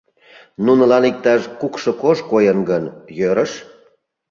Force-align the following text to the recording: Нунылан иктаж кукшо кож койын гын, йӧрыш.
Нунылан 0.65 1.03
иктаж 1.09 1.41
кукшо 1.59 1.91
кож 2.01 2.17
койын 2.31 2.59
гын, 2.69 2.83
йӧрыш. 3.17 3.51